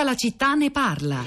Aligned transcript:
Tutta 0.00 0.12
la 0.12 0.16
città 0.16 0.54
ne 0.54 0.70
parla. 0.70 1.22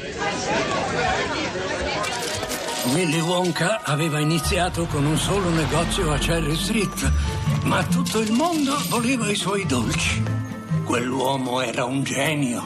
Willy 2.86 3.20
Wonka 3.20 3.82
aveva 3.84 4.18
iniziato 4.18 4.88
con 4.88 5.06
un 5.06 5.16
solo 5.16 5.50
negozio 5.50 6.12
a 6.12 6.18
Cherry 6.18 6.56
Street, 6.56 7.12
ma 7.66 7.84
tutto 7.84 8.20
il 8.20 8.32
mondo 8.32 8.76
voleva 8.90 9.30
i 9.30 9.36
suoi 9.36 9.68
dolci. 9.68 10.24
Quell'uomo 10.84 11.62
era 11.62 11.86
un 11.86 12.02
genio. 12.02 12.64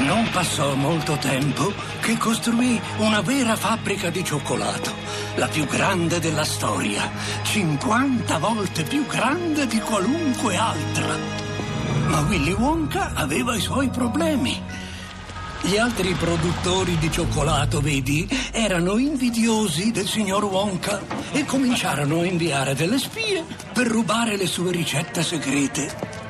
Non 0.00 0.28
passò 0.32 0.74
molto 0.74 1.16
tempo 1.18 1.72
che 2.00 2.16
costruì 2.18 2.80
una 2.98 3.20
vera 3.20 3.54
fabbrica 3.54 4.10
di 4.10 4.24
cioccolato, 4.24 4.92
la 5.36 5.46
più 5.46 5.64
grande 5.66 6.18
della 6.18 6.44
storia, 6.44 7.08
50 7.44 8.38
volte 8.38 8.82
più 8.82 9.06
grande 9.06 9.68
di 9.68 9.78
qualunque 9.78 10.56
altra. 10.56 11.41
Ma 12.12 12.20
Willy 12.28 12.52
Wonka 12.52 13.12
aveva 13.14 13.56
i 13.56 13.60
suoi 13.60 13.88
problemi. 13.88 14.60
Gli 15.62 15.78
altri 15.78 16.12
produttori 16.12 16.98
di 16.98 17.10
cioccolato, 17.10 17.80
vedi, 17.80 18.28
erano 18.50 18.98
invidiosi 18.98 19.92
del 19.92 20.06
signor 20.06 20.44
Wonka 20.44 21.00
e 21.32 21.46
cominciarono 21.46 22.20
a 22.20 22.26
inviare 22.26 22.74
delle 22.74 22.98
spie 22.98 23.42
per 23.72 23.86
rubare 23.86 24.36
le 24.36 24.46
sue 24.46 24.72
ricette 24.72 25.22
segrete. 25.22 26.21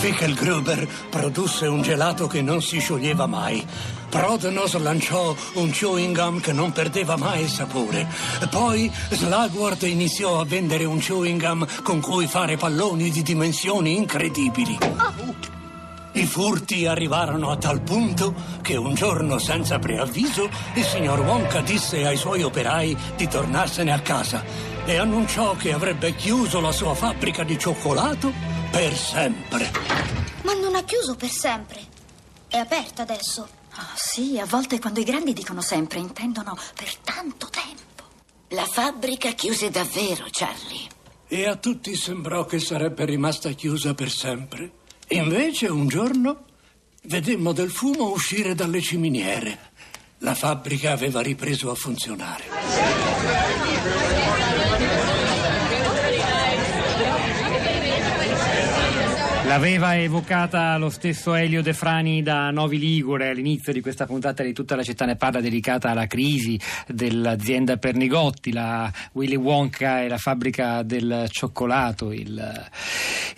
Fickelgruber 0.00 0.88
produsse 1.10 1.66
un 1.66 1.82
gelato 1.82 2.26
che 2.26 2.40
non 2.40 2.62
si 2.62 2.80
scioglieva 2.80 3.26
mai. 3.26 3.62
Prodonos 4.08 4.74
lanciò 4.78 5.36
un 5.56 5.70
chewing 5.70 6.16
gum 6.16 6.40
che 6.40 6.54
non 6.54 6.72
perdeva 6.72 7.18
mai 7.18 7.42
il 7.42 7.50
sapore. 7.50 8.08
Poi 8.48 8.90
Slugworth 9.10 9.82
iniziò 9.82 10.40
a 10.40 10.46
vendere 10.46 10.86
un 10.86 11.00
chewing 11.00 11.38
gum 11.38 11.66
con 11.82 12.00
cui 12.00 12.26
fare 12.26 12.56
palloni 12.56 13.10
di 13.10 13.20
dimensioni 13.20 13.94
incredibili. 13.94 14.78
I 16.12 16.24
furti 16.24 16.86
arrivarono 16.86 17.50
a 17.50 17.58
tal 17.58 17.82
punto 17.82 18.32
che 18.62 18.76
un 18.76 18.94
giorno 18.94 19.38
senza 19.38 19.78
preavviso 19.78 20.48
il 20.76 20.84
signor 20.84 21.20
Wonka 21.20 21.60
disse 21.60 22.06
ai 22.06 22.16
suoi 22.16 22.42
operai 22.42 22.96
di 23.16 23.28
tornarsene 23.28 23.92
a 23.92 24.00
casa 24.00 24.42
e 24.86 24.96
annunciò 24.96 25.54
che 25.56 25.74
avrebbe 25.74 26.14
chiuso 26.14 26.58
la 26.58 26.72
sua 26.72 26.94
fabbrica 26.94 27.44
di 27.44 27.58
cioccolato 27.58 28.59
per 28.70 28.96
sempre. 28.96 29.70
Ma 30.44 30.54
non 30.54 30.74
ha 30.74 30.82
chiuso 30.84 31.16
per 31.16 31.28
sempre. 31.28 31.80
È 32.48 32.56
aperta 32.56 33.02
adesso. 33.02 33.48
Oh, 33.72 33.94
sì, 33.96 34.38
a 34.38 34.46
volte 34.46 34.78
quando 34.78 35.00
i 35.00 35.04
grandi 35.04 35.32
dicono 35.32 35.60
sempre 35.60 35.98
intendono 35.98 36.56
per 36.74 36.94
tanto 36.96 37.48
tempo. 37.48 38.04
La 38.48 38.64
fabbrica 38.64 39.32
chiuse 39.32 39.70
davvero, 39.70 40.26
Charlie. 40.30 40.88
E 41.28 41.46
a 41.46 41.56
tutti 41.56 41.94
sembrò 41.94 42.44
che 42.44 42.58
sarebbe 42.58 43.04
rimasta 43.04 43.50
chiusa 43.50 43.94
per 43.94 44.10
sempre. 44.10 44.72
Invece 45.08 45.66
un 45.68 45.86
giorno 45.86 46.44
vedemmo 47.04 47.52
del 47.52 47.70
fumo 47.70 48.10
uscire 48.10 48.54
dalle 48.54 48.80
ciminiere. 48.80 49.70
La 50.18 50.34
fabbrica 50.34 50.92
aveva 50.92 51.20
ripreso 51.20 51.70
a 51.70 51.74
funzionare. 51.74 53.09
L'aveva 59.50 59.98
evocata 59.98 60.76
lo 60.76 60.90
stesso 60.90 61.34
Elio 61.34 61.60
De 61.60 61.72
Frani 61.72 62.22
da 62.22 62.52
Novi 62.52 62.78
Ligure 62.78 63.30
all'inizio 63.30 63.72
di 63.72 63.80
questa 63.80 64.06
puntata 64.06 64.44
di 64.44 64.52
tutta 64.52 64.76
la 64.76 64.84
città 64.84 65.06
ne 65.06 65.16
parla 65.16 65.40
dedicata 65.40 65.90
alla 65.90 66.06
crisi 66.06 66.56
dell'azienda 66.86 67.76
Pernigotti, 67.76 68.52
la 68.52 68.88
Willy 69.10 69.34
Wonka 69.34 70.02
e 70.02 70.08
la 70.08 70.18
fabbrica 70.18 70.84
del 70.84 71.26
cioccolato, 71.30 72.12
il, 72.12 72.40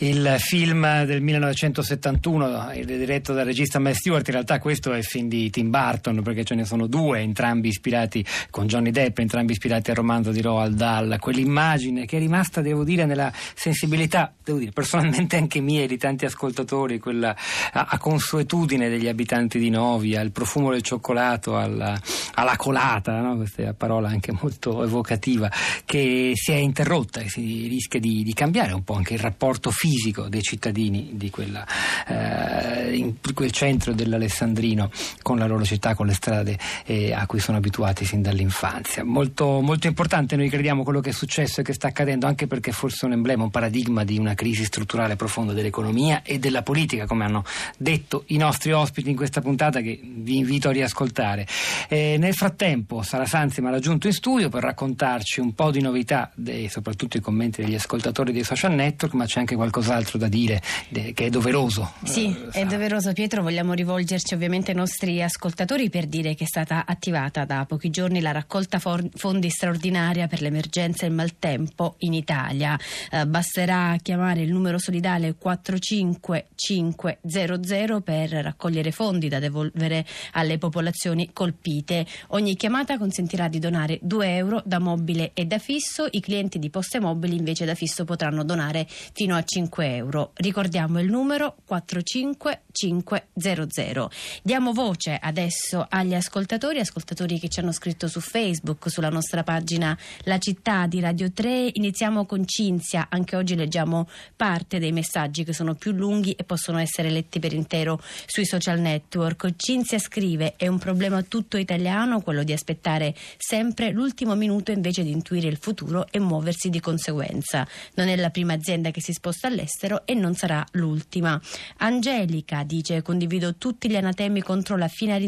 il 0.02 0.36
film 0.38 1.04
del 1.04 1.22
1971 1.22 2.72
diretto 2.84 3.32
dal 3.32 3.44
regista 3.44 3.78
Mel 3.78 3.94
Stewart, 3.94 4.26
in 4.26 4.34
realtà 4.34 4.58
questo 4.58 4.92
è 4.92 4.96
il 4.96 5.04
film 5.04 5.28
di 5.28 5.48
Tim 5.48 5.70
Burton 5.70 6.22
perché 6.22 6.42
ce 6.44 6.56
ne 6.56 6.64
sono 6.64 6.88
due, 6.88 7.20
entrambi 7.20 7.68
ispirati 7.68 8.24
con 8.50 8.66
Johnny 8.66 8.90
Depp, 8.90 9.18
entrambi 9.18 9.52
ispirati 9.52 9.90
al 9.90 9.96
romanzo 9.96 10.32
di 10.32 10.40
Roald 10.40 10.74
Dahl, 10.74 11.18
quell'immagine 11.20 12.04
che 12.04 12.16
è 12.16 12.18
rimasta, 12.18 12.60
devo 12.62 12.82
dire, 12.82 13.04
nella 13.04 13.32
sensibilità, 13.54 14.32
devo 14.42 14.58
dire, 14.58 14.72
personalmente 14.72 15.36
anche 15.36 15.60
mia 15.60 15.84
e 15.84 15.86
di 15.86 15.98
tanti 15.98 16.24
ascoltatori, 16.24 16.98
quella 16.98 17.36
a, 17.72 17.86
a 17.90 17.98
consuetudine 17.98 18.88
degli 18.88 19.06
abitanti 19.06 19.60
di 19.60 19.70
Novi, 19.70 20.16
al 20.16 20.32
profumo 20.32 20.72
del 20.72 20.82
cioccolato, 20.82 21.56
alla, 21.56 21.96
alla 22.34 22.56
colata, 22.56 23.20
no? 23.20 23.36
questa 23.36 23.62
è 23.62 23.64
una 23.66 23.74
parola 23.74 24.08
anche 24.08 24.32
molto 24.32 24.82
evocativa, 24.82 25.48
che 25.84 26.32
si 26.34 26.50
è 26.50 26.56
interrotta 26.56 27.20
e 27.20 27.28
si 27.28 27.68
rischia 27.68 28.00
di, 28.00 28.24
di, 28.24 28.32
cambiare 28.32 28.72
un 28.72 28.82
po' 28.82 28.94
anche 28.94 29.14
il 29.14 29.20
rapporto 29.20 29.70
fisico 29.70 29.90
dei 30.28 30.42
cittadini 30.42 31.10
di 31.12 31.30
quella, 31.30 31.66
eh, 32.06 32.94
in 32.96 33.14
quel 33.34 33.50
centro 33.50 33.92
dell'Alessandrino 33.92 34.90
con 35.22 35.38
la 35.38 35.46
loro 35.46 35.64
città, 35.64 35.94
con 35.94 36.06
le 36.06 36.14
strade 36.14 36.58
eh, 36.84 37.12
a 37.12 37.26
cui 37.26 37.40
sono 37.40 37.58
abituati 37.58 38.04
sin 38.04 38.22
dall'infanzia. 38.22 39.04
Molto, 39.04 39.60
molto 39.60 39.86
importante, 39.86 40.36
noi 40.36 40.48
crediamo 40.48 40.82
quello 40.82 41.00
che 41.00 41.10
è 41.10 41.12
successo 41.12 41.60
e 41.60 41.64
che 41.64 41.72
sta 41.72 41.88
accadendo, 41.88 42.26
anche 42.26 42.46
perché 42.46 42.72
forse 42.72 43.00
è 43.02 43.04
un 43.06 43.12
emblema, 43.12 43.44
un 43.44 43.50
paradigma 43.50 44.04
di 44.04 44.18
una 44.18 44.34
crisi 44.34 44.64
strutturale 44.64 45.16
profonda 45.16 45.52
dell'economia 45.52 46.22
e 46.22 46.38
della 46.38 46.62
politica, 46.62 47.06
come 47.06 47.24
hanno 47.24 47.44
detto 47.76 48.24
i 48.28 48.36
nostri 48.36 48.72
ospiti 48.72 49.10
in 49.10 49.16
questa 49.16 49.40
puntata 49.40 49.80
che 49.80 50.00
vi 50.02 50.38
invito 50.38 50.68
a 50.68 50.72
riascoltare. 50.72 51.46
Eh, 51.88 52.16
nel 52.18 52.34
frattempo 52.34 53.02
Sara 53.02 53.26
Sanzi 53.26 53.60
mi 53.60 53.68
ha 53.68 53.70
raggiunto 53.70 54.06
in 54.06 54.12
studio 54.12 54.48
per 54.48 54.62
raccontarci 54.62 55.40
un 55.40 55.54
po' 55.54 55.70
di 55.70 55.80
novità, 55.80 56.32
e 56.44 56.68
soprattutto 56.68 57.16
i 57.16 57.20
commenti 57.20 57.62
degli 57.62 57.74
ascoltatori 57.74 58.32
dei 58.32 58.44
social 58.44 58.74
network, 58.74 59.14
ma 59.14 59.26
c'è 59.26 59.40
anche 59.40 59.54
qualcos'altro 59.82 60.18
da 60.18 60.28
dire 60.28 60.62
de, 60.88 61.12
che 61.12 61.26
è 61.26 61.30
doveroso. 61.30 61.92
Sì, 62.04 62.34
eh, 62.52 62.60
è 62.60 62.64
doveroso 62.64 63.12
Pietro, 63.12 63.42
vogliamo 63.42 63.72
rivolgerci 63.72 64.34
ovviamente 64.34 64.70
ai 64.70 64.76
nostri 64.76 65.22
ascoltatori 65.22 65.90
per 65.90 66.06
dire 66.06 66.34
che 66.34 66.44
è 66.44 66.46
stata 66.46 66.84
attivata 66.86 67.44
da 67.44 67.64
pochi 67.66 67.90
giorni 67.90 68.20
la 68.20 68.30
raccolta 68.30 68.78
fondi 68.78 69.50
straordinaria 69.50 70.28
per 70.28 70.40
l'emergenza 70.40 71.04
e 71.04 71.08
il 71.08 71.14
maltempo 71.14 71.96
in 71.98 72.14
Italia. 72.14 72.78
Eh, 73.10 73.26
basterà 73.26 73.96
chiamare 74.00 74.42
il 74.42 74.52
numero 74.52 74.78
solidale 74.78 75.34
4 75.34 75.72
45500 75.72 78.00
per 78.00 78.30
raccogliere 78.30 78.92
fondi 78.92 79.28
da 79.28 79.38
devolvere 79.38 80.06
alle 80.32 80.58
popolazioni 80.58 81.30
colpite. 81.32 82.06
Ogni 82.28 82.56
chiamata 82.56 82.98
consentirà 82.98 83.48
di 83.48 83.58
donare 83.58 83.98
2 84.02 84.36
euro 84.36 84.62
da 84.64 84.78
mobile 84.78 85.30
e 85.34 85.46
da 85.46 85.58
fisso. 85.58 86.06
I 86.10 86.20
clienti 86.20 86.58
di 86.58 86.70
poste 86.70 87.00
mobili 87.00 87.36
invece 87.36 87.64
da 87.64 87.74
fisso 87.74 88.04
potranno 88.04 88.44
donare 88.44 88.86
fino 88.88 89.34
a 89.34 89.42
5 89.42 89.61
euro. 89.70 90.32
Ricordiamo 90.34 91.00
il 91.00 91.10
numero 91.10 91.56
45500. 91.64 94.10
Diamo 94.42 94.72
voce 94.72 95.18
adesso 95.20 95.86
agli 95.88 96.14
ascoltatori, 96.14 96.80
ascoltatori 96.80 97.38
che 97.38 97.48
ci 97.48 97.60
hanno 97.60 97.72
scritto 97.72 98.08
su 98.08 98.20
Facebook, 98.20 98.90
sulla 98.90 99.10
nostra 99.10 99.42
pagina 99.42 99.96
La 100.24 100.38
città 100.38 100.86
di 100.86 101.00
Radio 101.00 101.32
3. 101.32 101.70
Iniziamo 101.74 102.26
con 102.26 102.46
Cinzia, 102.46 103.06
anche 103.10 103.36
oggi 103.36 103.54
leggiamo 103.54 104.08
parte 104.36 104.78
dei 104.78 104.92
messaggi 104.92 105.44
che 105.44 105.52
sono 105.52 105.74
più 105.74 105.92
lunghi 105.92 106.32
e 106.32 106.44
possono 106.44 106.78
essere 106.78 107.10
letti 107.10 107.38
per 107.38 107.52
intero 107.52 108.00
sui 108.26 108.46
social 108.46 108.80
network. 108.80 109.54
Cinzia 109.56 109.98
scrive: 109.98 110.54
È 110.56 110.66
un 110.66 110.78
problema 110.78 111.22
tutto 111.22 111.56
italiano 111.56 112.22
quello 112.22 112.42
di 112.42 112.52
aspettare 112.52 113.14
sempre 113.36 113.90
l'ultimo 113.90 114.34
minuto 114.34 114.72
invece 114.72 115.02
di 115.02 115.10
intuire 115.10 115.48
il 115.48 115.58
futuro 115.58 116.06
e 116.10 116.18
muoversi 116.18 116.70
di 116.70 116.80
conseguenza. 116.80 117.66
Non 117.94 118.08
è 118.08 118.16
la 118.16 118.30
prima 118.30 118.54
azienda 118.54 118.90
che 118.90 119.00
si 119.00 119.12
sposta 119.12 119.48
all'estero 119.52 120.04
e 120.04 120.14
non 120.14 120.34
sarà 120.34 120.64
l'ultima. 120.72 121.40
Angelica 121.78 122.64
dice: 122.64 123.02
Condivido 123.02 123.56
tutti 123.56 123.88
gli 123.88 123.96
anatemi 123.96 124.42
contro 124.42 124.76
la 124.76 124.88
fina, 124.88 125.18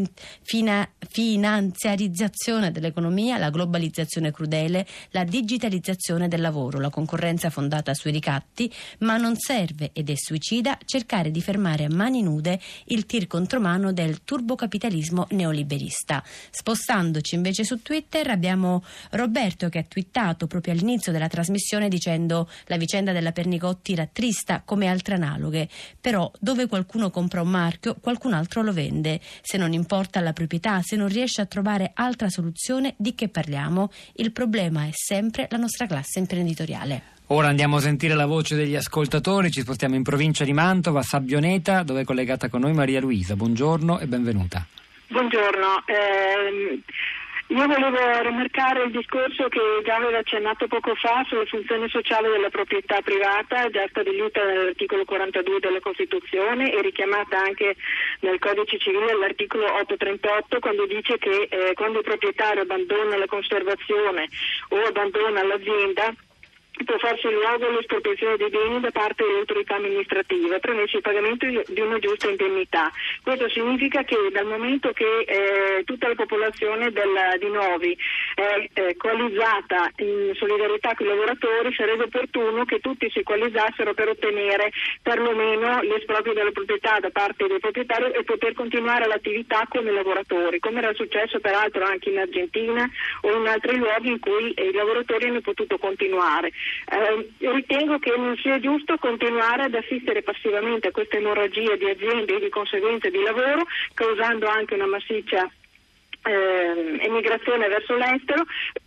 fina, 0.42 0.88
finanziarizzazione 1.08 2.70
dell'economia, 2.72 3.38
la 3.38 3.50
globalizzazione 3.50 4.32
crudele, 4.32 4.86
la 5.10 5.24
digitalizzazione 5.24 6.28
del 6.28 6.40
lavoro, 6.40 6.80
la 6.80 6.90
concorrenza 6.90 7.50
fondata 7.50 7.94
sui 7.94 8.10
ricatti, 8.10 8.72
ma 9.00 9.16
non 9.16 9.36
serve 9.36 9.90
ed 9.92 10.10
è 10.10 10.14
suicida 10.16 10.78
cercare 10.84 11.30
di 11.30 11.40
fermare 11.40 11.84
a 11.84 11.90
mani 11.90 12.22
nude 12.22 12.60
il 12.86 13.06
tir 13.06 13.26
contromano 13.26 13.92
del 13.92 14.24
turbocapitalismo 14.24 15.28
neoliberista. 15.30 16.22
Spostandoci 16.50 17.34
invece 17.34 17.64
su 17.64 17.82
Twitter 17.82 18.30
abbiamo 18.30 18.82
Roberto 19.10 19.68
che 19.68 19.78
ha 19.78 19.84
twittato 19.84 20.46
proprio 20.46 20.72
all'inizio 20.72 21.12
della 21.12 21.28
trasmissione 21.28 21.88
dicendo 21.88 22.48
la 22.66 22.76
vicenda 22.76 23.12
della 23.12 23.32
Pernigotti 23.32 23.94
rattrista 24.14 24.62
come 24.64 24.86
altre 24.86 25.16
analoghe, 25.16 25.68
però 26.00 26.30
dove 26.38 26.68
qualcuno 26.68 27.10
compra 27.10 27.42
un 27.42 27.48
marchio 27.48 27.96
qualcun 28.00 28.32
altro 28.32 28.62
lo 28.62 28.72
vende. 28.72 29.20
Se 29.42 29.58
non 29.58 29.72
importa 29.72 30.20
la 30.20 30.32
proprietà, 30.32 30.80
se 30.82 30.94
non 30.94 31.08
riesce 31.08 31.40
a 31.40 31.46
trovare 31.46 31.90
altra 31.94 32.28
soluzione, 32.28 32.94
di 32.96 33.14
che 33.16 33.28
parliamo? 33.28 33.90
Il 34.14 34.30
problema 34.30 34.84
è 34.84 34.90
sempre 34.92 35.48
la 35.50 35.58
nostra 35.58 35.86
classe 35.86 36.20
imprenditoriale. 36.20 37.12
Ora 37.28 37.48
andiamo 37.48 37.76
a 37.76 37.80
sentire 37.80 38.14
la 38.14 38.26
voce 38.26 38.54
degli 38.54 38.76
ascoltatori, 38.76 39.50
ci 39.50 39.62
spostiamo 39.62 39.94
in 39.96 40.02
provincia 40.02 40.44
di 40.44 40.52
Mantova, 40.52 41.02
Sabbioneta, 41.02 41.82
dove 41.82 42.02
è 42.02 42.04
collegata 42.04 42.48
con 42.48 42.60
noi 42.60 42.74
Maria 42.74 43.00
Luisa. 43.00 43.34
Buongiorno 43.34 43.98
e 43.98 44.06
benvenuta. 44.06 44.64
Buongiorno. 45.08 45.84
Eh, 45.86 46.82
Io 47.48 47.66
volevo 47.66 48.22
rimarcare 48.22 48.84
il 48.84 48.90
discorso 48.90 49.48
che 49.48 49.60
già 49.84 49.96
aveva 49.96 50.18
accennato 50.18 50.66
poco 50.66 50.94
fa 50.94 51.22
sulla 51.28 51.44
funzione 51.44 51.88
sociale 51.88 52.30
della 52.30 52.48
proprietà 52.48 53.02
privata, 53.02 53.68
già 53.68 53.86
stabilita 53.88 54.42
nell'articolo 54.42 55.04
42 55.04 55.60
della 55.60 55.80
Costituzione 55.80 56.72
e 56.72 56.80
richiamata 56.80 57.38
anche 57.38 57.76
nel 58.20 58.38
Codice 58.38 58.78
Civile 58.78 59.12
all'articolo 59.12 59.64
838 59.66 60.58
quando 60.58 60.86
dice 60.86 61.18
che 61.18 61.46
eh, 61.50 61.74
quando 61.74 61.98
il 61.98 62.04
proprietario 62.04 62.62
abbandona 62.62 63.18
la 63.18 63.26
conservazione 63.26 64.28
o 64.70 64.78
abbandona 64.86 65.44
l'azienda 65.44 66.14
può 66.84 66.98
farsi 66.98 67.30
luogo 67.30 67.70
l'espropriazione 67.70 68.36
dei 68.36 68.50
beni 68.50 68.80
da 68.80 68.90
parte 68.90 69.24
delle 69.24 69.38
autorità 69.38 69.76
amministrative, 69.76 70.58
premesso 70.58 70.96
il 70.96 71.02
pagamento 71.02 71.46
di 71.46 71.80
una 71.80 71.98
giusta 71.98 72.28
indennità. 72.28 72.90
Questo 73.22 73.48
significa 73.50 74.02
che 74.02 74.16
dal 74.32 74.46
momento 74.46 74.92
che 74.92 75.20
eh, 75.20 75.84
tutta 75.84 76.08
la 76.08 76.14
popolazione 76.14 76.90
del, 76.90 77.38
di 77.38 77.48
Novi 77.48 77.96
è 78.34 78.68
eh, 78.72 78.96
coalizzata 78.96 79.90
in 79.98 80.32
solidarietà 80.34 80.94
con 80.94 81.06
i 81.06 81.08
lavoratori, 81.10 81.74
sarebbe 81.74 82.04
opportuno 82.04 82.64
che 82.64 82.80
tutti 82.80 83.08
si 83.10 83.22
coalizzassero 83.22 83.94
per 83.94 84.08
ottenere 84.08 84.70
perlomeno 85.02 85.80
l'esproprio 85.82 86.34
della 86.34 86.50
proprietà 86.50 86.98
da 86.98 87.10
parte 87.10 87.46
dei 87.46 87.60
proprietari 87.60 88.12
e 88.12 88.24
poter 88.24 88.52
continuare 88.54 89.06
l'attività 89.06 89.66
come 89.68 89.92
lavoratori, 89.92 90.58
come 90.58 90.78
era 90.78 90.92
successo 90.94 91.38
peraltro 91.40 91.84
anche 91.84 92.10
in 92.10 92.18
Argentina 92.18 92.88
o 93.22 93.36
in 93.36 93.46
altri 93.46 93.76
luoghi 93.76 94.10
in 94.10 94.18
cui 94.18 94.52
eh, 94.52 94.68
i 94.68 94.72
lavoratori 94.72 95.28
hanno 95.28 95.40
potuto 95.40 95.78
continuare. 95.78 96.50
Eh, 96.86 97.48
ritengo 97.50 97.98
che 97.98 98.14
non 98.16 98.36
sia 98.36 98.58
giusto 98.60 98.96
continuare 98.98 99.64
ad 99.64 99.74
assistere 99.74 100.22
passivamente 100.22 100.88
a 100.88 100.92
questa 100.92 101.16
emorragia 101.16 101.76
di 101.76 101.88
aziende 101.88 102.36
e 102.36 102.40
di 102.40 102.48
conseguenze 102.48 103.10
di 103.10 103.22
lavoro, 103.22 103.66
causando 103.94 104.46
anche 104.46 104.74
una 104.74 104.86
massiccia 104.86 105.50
eh, 106.24 106.98
emigrazione 107.00 107.68
verso 107.68 107.96
l'estero, 107.96 108.44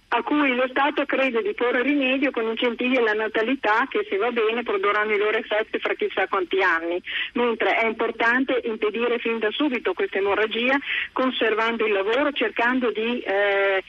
a 0.10 0.24
cui 0.24 0.56
lo 0.56 0.68
Stato 0.70 1.06
crede 1.06 1.42
di 1.42 1.54
porre 1.54 1.82
rimedio 1.82 2.32
con 2.32 2.46
incentivi 2.46 2.98
alla 2.98 3.14
natalità 3.14 3.88
che 3.90 4.06
se 4.10 4.16
va 4.18 4.32
bene 4.32 4.64
produrranno 4.64 5.14
i 5.14 5.18
loro 5.18 5.38
effetti 5.38 5.80
fra 5.80 5.94
chissà 5.96 6.28
quanti 6.28 6.62
anni, 6.62 7.02
mentre 7.34 7.76
è 7.76 7.86
importante 7.86 8.62
impedire 8.64 9.20
fin 9.20 9.38
da 9.40 9.52
subito 9.52 9.94
questa 9.94 10.18
emorragia 10.18 10.78
conservando 11.12 11.86
il 11.86 11.94
lavoro, 11.94 12.32
cercando 12.32 12.90
di 12.92 13.20
eh, 13.20 13.84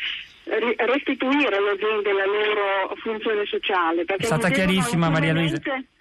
restituire 0.49 1.57
alle 1.57 1.71
aziende 1.71 2.13
la 2.13 2.27
loro 2.27 2.95
funzione 2.97 3.45
sociale. 3.47 4.05
È 4.05 4.25
stata 4.25 4.49
chiarissima 4.49 5.11
Maria 5.11 5.33
Luisa. 5.33 5.59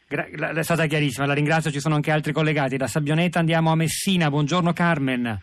Gra- 0.09 0.27
è 0.27 0.63
stata 0.63 0.85
chiarissima, 0.85 1.25
la 1.25 1.33
ringrazio, 1.33 1.69
ci 1.69 1.81
sono 1.81 1.95
anche 1.95 2.11
altri 2.11 2.31
collegati. 2.31 2.77
Da 2.77 2.87
Sabbioneta 2.87 3.39
andiamo 3.39 3.71
a 3.71 3.75
Messina, 3.75 4.29
buongiorno 4.29 4.71
Carmen. 4.71 5.39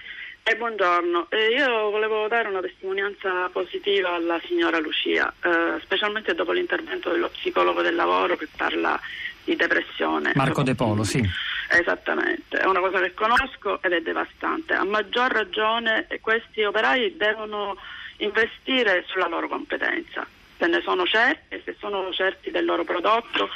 Eh, 0.47 0.56
buongiorno, 0.56 1.29
eh, 1.31 1.55
io 1.56 1.91
volevo 1.91 2.29
dare 2.29 2.49
una 2.49 2.61
testimonianza 2.61 3.49
positiva 3.51 4.15
alla 4.15 4.39
signora 4.45 4.79
Lucia, 4.79 5.33
eh, 5.43 5.81
specialmente 5.81 6.35
dopo 6.35 6.53
l'intervento 6.53 7.11
dello 7.11 7.31
psicologo 7.31 7.81
del 7.81 7.95
lavoro 7.95 8.37
che 8.37 8.47
parla 8.55 9.00
di 9.43 9.57
depressione. 9.57 10.33
Marco 10.35 10.62
De 10.62 10.75
Polo, 10.75 11.03
sì. 11.03 11.23
Esattamente, 11.71 12.59
è 12.59 12.67
una 12.67 12.81
cosa 12.81 13.00
che 13.00 13.15
conosco 13.15 13.81
ed 13.83 13.93
è 13.93 14.00
devastante. 14.03 14.75
A 14.75 14.85
maggior 14.85 15.31
ragione 15.31 16.07
questi 16.21 16.62
operai 16.62 17.17
devono 17.17 17.77
investire 18.19 19.05
sulla 19.06 19.28
loro 19.28 19.49
competenza. 19.49 20.26
Se 20.56 20.66
ne 20.66 20.81
sono 20.82 21.05
certi 21.05 21.55
e 21.55 21.62
se 21.64 21.76
sono 21.78 22.12
certi 22.12 22.50
del 22.50 22.64
loro 22.64 22.84
prodotto 22.84 23.49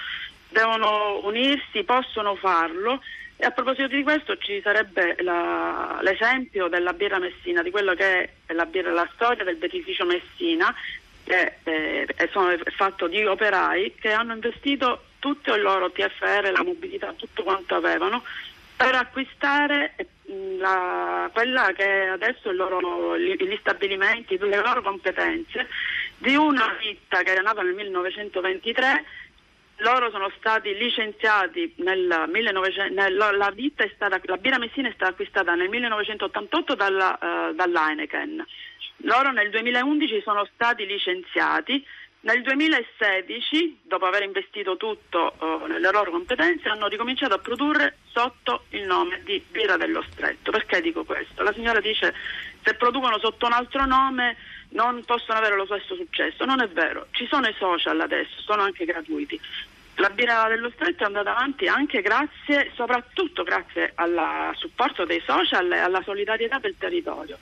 devono 0.49 1.21
unirsi, 1.25 1.85
possono 1.85 2.35
farlo 2.35 3.01
e 3.41 3.47
a 3.47 3.53
proposito 3.53 3.87
di 3.87 4.03
questo 4.03 4.37
ci 4.37 4.61
sarebbe 4.61 5.15
la, 5.21 6.01
l'esempio 6.03 6.67
della 6.67 6.93
birra 6.93 7.21
Messina, 7.21 7.63
di 7.63 7.71
quello 7.71 7.95
che 7.95 8.31
è 8.45 8.53
la, 8.53 8.67
birra, 8.67 8.91
la 8.91 9.09
storia 9.15 9.45
del 9.45 9.55
beneficio 9.55 10.05
Messina, 10.05 10.75
che 11.23 11.59
eh, 11.63 12.05
è, 12.17 12.29
fatto 12.75 13.07
di 13.07 13.25
operai 13.25 13.95
che 13.95 14.11
hanno 14.11 14.33
investito 14.33 15.05
tutto 15.21 15.55
il 15.55 15.63
loro 15.63 15.93
TFR, 15.93 16.51
la 16.51 16.65
mobilità, 16.65 17.13
tutto 17.17 17.45
quanto 17.45 17.77
avevano 17.77 18.25
per 18.77 18.97
acquistare 18.97 19.95
la, 20.59 21.31
quella 21.33 21.73
che 21.73 22.09
adesso 22.09 22.53
loro, 22.53 23.19
gli 23.19 23.57
stabilimenti, 23.61 24.39
le 24.39 24.57
loro 24.57 24.83
competenze 24.83 25.69
di 26.19 26.35
una 26.35 26.77
ditta 26.81 27.23
che 27.23 27.31
era 27.31 27.41
nata 27.41 27.63
nel 27.63 27.75
1923 27.75 29.05
loro 29.79 30.11
sono 30.11 30.31
stati 30.39 30.75
licenziati 30.75 31.73
nel 31.77 32.25
1900, 32.27 32.95
nel, 32.95 33.15
la, 33.15 33.53
ditta 33.55 33.85
è 33.85 33.93
stata, 33.95 34.21
la 34.25 34.37
birra 34.37 34.59
Messina 34.59 34.89
è 34.89 34.93
stata 34.93 35.13
acquistata 35.13 35.55
nel 35.55 35.69
1988 35.69 36.75
dalla, 36.75 37.19
uh, 37.21 37.55
dall'Heineken. 37.55 38.45
Loro 39.03 39.31
nel 39.31 39.51
2011 39.51 40.21
sono 40.23 40.49
stati 40.53 40.85
licenziati 40.85 41.85
nel 42.21 42.43
2016, 42.43 43.81
dopo 43.85 44.07
aver 44.07 44.23
investito 44.23 44.77
tutto 44.77 45.35
uh, 45.39 45.67
nelle 45.67 45.91
loro 45.93 46.11
competenze, 46.11 46.69
hanno 46.69 46.89
ricominciato 46.89 47.35
a 47.35 47.39
produrre 47.39 47.99
sotto 48.07 48.65
il 48.71 48.85
nome 48.85 49.23
di 49.23 49.43
Birra 49.49 49.77
dello 49.77 50.03
Stretto. 50.11 50.51
Perché 50.51 50.81
dico 50.81 51.05
questo? 51.05 51.45
La 51.45 51.53
signora 51.53 51.81
dice 51.81 52.13
se 52.65 52.75
producono 52.75 53.19
sotto 53.19 53.47
un 53.47 53.53
altro 53.53 53.87
nome 53.87 54.37
non 54.71 55.05
possono 55.05 55.39
avere 55.39 55.55
lo 55.55 55.65
stesso 55.65 55.95
successo. 55.95 56.45
Non 56.45 56.61
è 56.61 56.69
vero, 56.69 57.07
ci 57.13 57.27
sono 57.29 57.47
i 57.47 57.55
social 57.57 58.01
adesso, 58.01 58.41
sono 58.41 58.63
anche 58.63 58.85
gratuiti. 58.85 59.41
La 59.95 60.11
birra 60.11 60.49
dello 60.49 60.71
stretto 60.71 61.05
è 61.05 61.07
andata 61.07 61.31
avanti 61.31 61.67
anche 61.67 62.03
grazie, 62.03 62.73
soprattutto 62.75 63.43
grazie 63.45 63.93
al 63.95 64.51
supporto 64.55 65.05
dei 65.05 65.23
social 65.25 65.71
e 65.71 65.79
alla 65.79 66.03
solidarietà 66.03 66.59
del 66.59 66.75
territorio. 66.79 67.39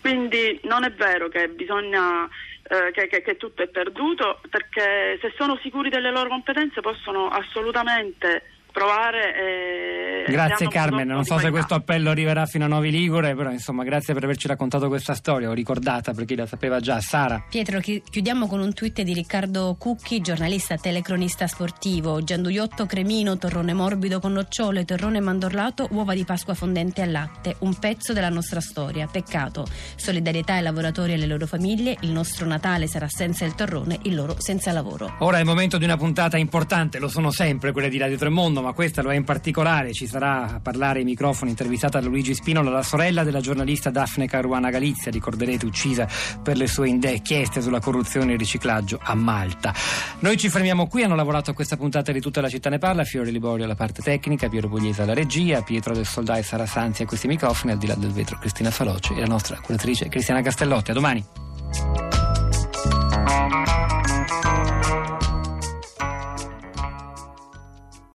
Quindi 0.00 0.60
non 0.64 0.84
è 0.84 0.90
vero 0.90 1.28
che 1.28 1.48
bisogna 1.48 2.28
eh, 2.68 2.90
che, 2.92 3.06
che, 3.06 3.22
che, 3.22 3.36
tutto 3.36 3.62
è 3.62 3.68
perduto, 3.68 4.40
perché 4.50 5.18
se 5.20 5.32
sono 5.36 5.58
sicuri 5.62 5.88
delle 5.88 6.10
loro 6.10 6.28
competenze 6.28 6.80
possono 6.80 7.28
assolutamente 7.28 8.55
provare. 8.76 10.26
Eh, 10.26 10.30
grazie 10.30 10.68
Carmen, 10.68 11.08
non 11.08 11.24
so 11.24 11.38
se 11.38 11.48
questo 11.48 11.72
appello 11.72 12.10
arriverà 12.10 12.44
fino 12.44 12.66
a 12.66 12.68
Novi 12.68 12.90
Ligure, 12.90 13.34
però 13.34 13.50
insomma 13.50 13.84
grazie 13.84 14.12
per 14.12 14.24
averci 14.24 14.48
raccontato 14.48 14.88
questa 14.88 15.14
storia, 15.14 15.48
ho 15.48 15.54
ricordata 15.54 16.12
per 16.12 16.26
chi 16.26 16.34
la 16.34 16.44
sapeva 16.44 16.78
già. 16.78 17.00
Sara. 17.00 17.42
Pietro, 17.48 17.80
chiudiamo 17.80 18.46
con 18.46 18.60
un 18.60 18.74
tweet 18.74 19.00
di 19.00 19.14
Riccardo 19.14 19.76
Cucchi, 19.78 20.20
giornalista 20.20 20.76
telecronista 20.76 21.46
sportivo. 21.46 22.22
Gianduiotto 22.22 22.84
cremino, 22.84 23.38
torrone 23.38 23.72
morbido 23.72 24.20
con 24.20 24.32
nocciole, 24.32 24.84
torrone 24.84 25.20
mandorlato, 25.20 25.88
uova 25.92 26.12
di 26.12 26.24
Pasqua 26.24 26.52
fondente 26.52 27.00
al 27.00 27.12
latte, 27.12 27.56
un 27.60 27.78
pezzo 27.78 28.12
della 28.12 28.28
nostra 28.28 28.60
storia. 28.60 29.06
Peccato. 29.06 29.64
Solidarietà 29.94 30.54
ai 30.54 30.62
lavoratori 30.62 31.12
e 31.12 31.14
alle 31.14 31.26
loro 31.26 31.46
famiglie, 31.46 31.96
il 32.00 32.10
nostro 32.10 32.46
Natale 32.46 32.88
sarà 32.88 33.08
senza 33.08 33.46
il 33.46 33.54
torrone, 33.54 34.00
il 34.02 34.14
loro 34.14 34.36
senza 34.38 34.72
lavoro. 34.72 35.14
Ora 35.20 35.38
è 35.38 35.40
il 35.40 35.46
momento 35.46 35.78
di 35.78 35.84
una 35.84 35.96
puntata 35.96 36.36
importante, 36.36 36.98
lo 36.98 37.08
sono 37.08 37.30
sempre 37.30 37.72
quelle 37.72 37.88
di 37.88 37.96
Radio 37.96 38.18
Tremondo, 38.18 38.64
ma 38.66 38.72
questa 38.72 39.00
lo 39.00 39.12
è 39.12 39.14
in 39.14 39.22
particolare. 39.22 39.92
Ci 39.92 40.08
sarà 40.08 40.54
a 40.54 40.60
parlare 40.60 40.98
ai 40.98 41.04
microfoni 41.04 41.52
intervistata 41.52 42.00
da 42.00 42.08
Luigi 42.08 42.34
Spinola, 42.34 42.68
la 42.70 42.82
sorella 42.82 43.22
della 43.22 43.40
giornalista 43.40 43.90
Daphne 43.90 44.26
Caruana 44.26 44.70
Galizia, 44.70 45.12
ricorderete 45.12 45.64
uccisa 45.64 46.08
per 46.42 46.56
le 46.56 46.66
sue 46.66 46.88
inchieste 46.88 47.60
sulla 47.62 47.78
corruzione 47.78 48.30
e 48.30 48.32
il 48.32 48.40
riciclaggio 48.40 48.98
a 49.00 49.14
Malta. 49.14 49.72
Noi 50.18 50.36
ci 50.36 50.48
fermiamo 50.48 50.88
qui, 50.88 51.04
hanno 51.04 51.14
lavorato 51.14 51.52
a 51.52 51.54
questa 51.54 51.76
puntata 51.76 52.10
di 52.10 52.20
tutta 52.20 52.40
la 52.40 52.48
città 52.48 52.68
ne 52.68 52.78
parla, 52.78 53.04
Fiore 53.04 53.30
Liborio 53.30 53.64
alla 53.64 53.76
parte 53.76 54.02
tecnica, 54.02 54.48
Piero 54.48 54.68
Pugliese 54.68 55.02
alla 55.02 55.14
regia, 55.14 55.62
Pietro 55.62 55.94
del 55.94 56.06
Soldai, 56.06 56.42
Sara 56.42 56.66
Sanzi 56.66 57.04
a 57.04 57.06
questi 57.06 57.28
microfoni, 57.28 57.72
al 57.72 57.78
di 57.78 57.86
là 57.86 57.94
del 57.94 58.10
vetro 58.10 58.36
Cristina 58.38 58.72
Faloci 58.72 59.14
e 59.14 59.20
la 59.20 59.26
nostra 59.26 59.60
curatrice 59.60 60.08
Cristiana 60.08 60.42
Castellotti. 60.42 60.90
A 60.90 60.94
domani. 60.94 61.24